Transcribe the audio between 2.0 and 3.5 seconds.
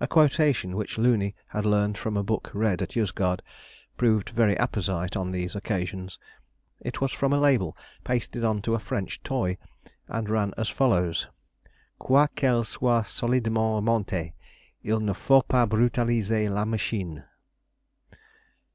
a book read at Yozgad